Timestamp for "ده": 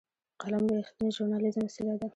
1.99-2.07